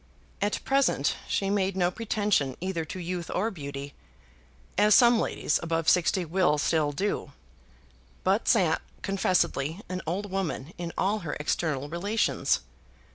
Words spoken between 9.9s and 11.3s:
old woman in all